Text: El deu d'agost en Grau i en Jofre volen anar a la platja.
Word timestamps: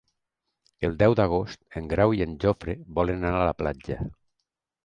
El 0.87 0.95
deu 1.03 1.15
d'agost 1.19 1.61
en 1.81 1.89
Grau 1.93 2.15
i 2.21 2.25
en 2.27 2.35
Jofre 2.45 2.77
volen 3.01 3.29
anar 3.33 3.43
a 3.45 3.49
la 3.53 3.57
platja. 3.63 4.01